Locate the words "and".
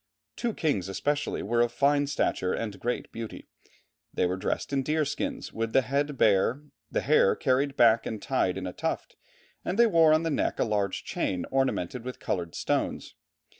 2.55-2.79, 8.07-8.19, 9.63-9.77